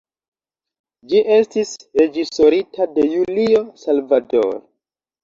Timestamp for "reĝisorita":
2.01-2.87